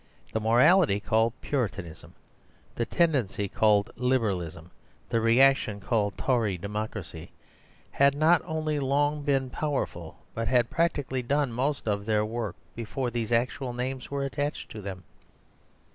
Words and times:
The 0.33 0.39
morality 0.41 0.99
called 0.99 1.33
Puritanism, 1.41 2.15
the 2.73 2.87
tendency 2.87 3.47
called 3.47 3.91
Liberalism, 3.95 4.71
the 5.09 5.21
reaction 5.21 5.79
called 5.79 6.17
Tory 6.17 6.57
Democracy, 6.57 7.29
had 7.91 8.15
not 8.17 8.41
only 8.43 8.79
long 8.79 9.21
been 9.21 9.51
powerful, 9.51 10.17
but 10.33 10.47
had 10.47 10.71
practically 10.71 11.21
done 11.21 11.51
most 11.51 11.87
of 11.87 12.07
their 12.07 12.25
work, 12.25 12.55
before 12.75 13.11
these 13.11 13.31
actual 13.31 13.73
names 13.73 14.09
were 14.09 14.23
attached 14.25 14.71
to 14.71 14.81
them. 14.81 15.03